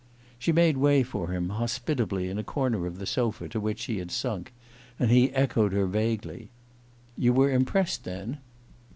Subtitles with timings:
[0.39, 3.99] She made way for him, hospitably, in a corner of the sofa to which she
[3.99, 4.51] had sunk;
[4.97, 6.49] and he echoed her vaguely:
[7.15, 8.39] "You were impressed, then?"